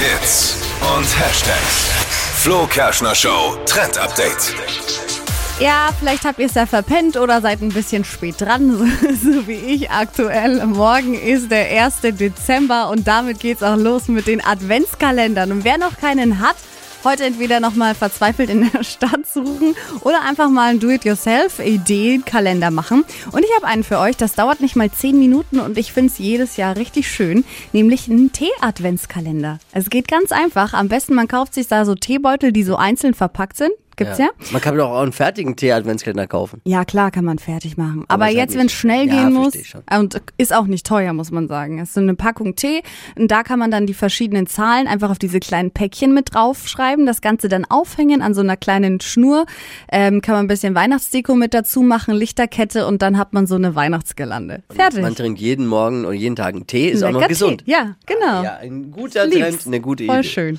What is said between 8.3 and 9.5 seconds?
dran, so, so